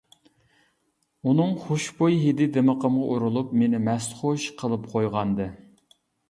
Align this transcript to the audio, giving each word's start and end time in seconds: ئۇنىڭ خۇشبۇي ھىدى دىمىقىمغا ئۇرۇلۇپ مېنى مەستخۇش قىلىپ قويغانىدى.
ئۇنىڭ 1.31 1.51
خۇشبۇي 1.65 2.17
ھىدى 2.21 2.47
دىمىقىمغا 2.55 3.11
ئۇرۇلۇپ 3.11 3.53
مېنى 3.61 3.83
مەستخۇش 3.89 4.49
قىلىپ 4.63 4.89
قويغانىدى. 4.95 5.49